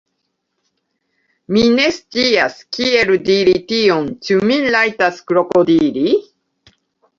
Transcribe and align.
Mi 1.55 1.65
ne 1.73 1.85
scias, 1.97 2.57
kiel 2.79 3.13
diri 3.29 3.55
tion. 3.73 4.09
Ĉu 4.29 4.41
mi 4.49 4.59
rajtas 4.79 5.23
krokodili? 5.31 6.19